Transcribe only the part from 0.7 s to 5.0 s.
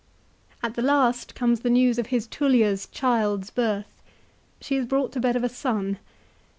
the last comes the news of his Tullia's child's birth. She is